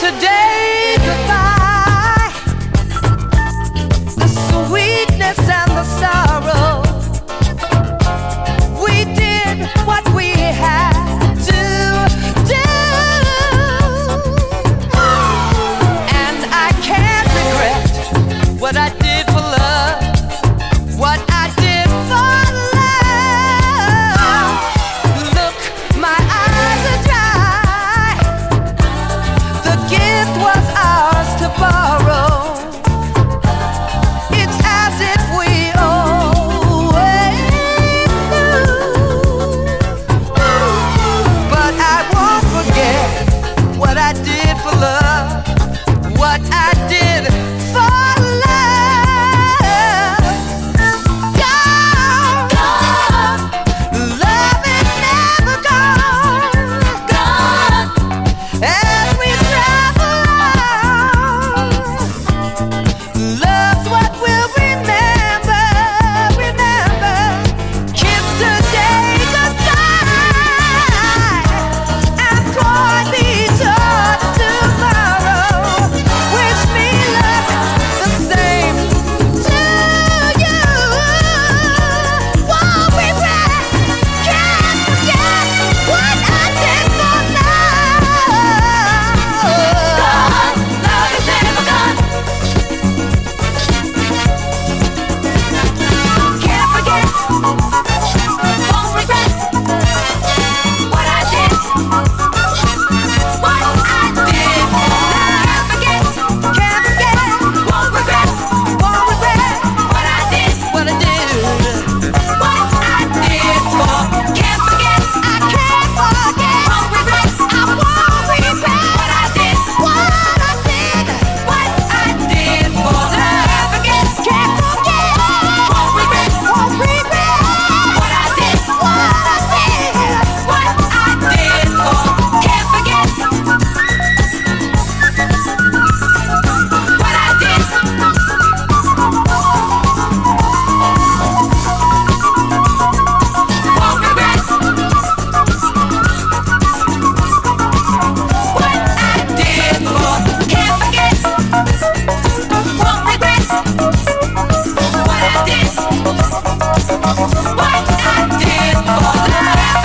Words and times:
today. 0.00 0.65